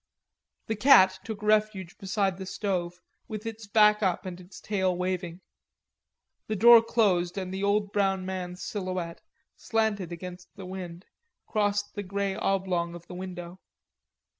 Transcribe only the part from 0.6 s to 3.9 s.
The cat took refuge beside the stove, with its